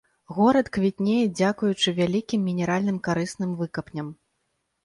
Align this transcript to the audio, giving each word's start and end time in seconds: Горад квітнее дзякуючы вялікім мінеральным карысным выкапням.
Горад 0.35 0.71
квітнее 0.77 1.25
дзякуючы 1.39 1.93
вялікім 1.99 2.39
мінеральным 2.49 2.97
карысным 3.09 3.55
выкапням. 3.61 4.07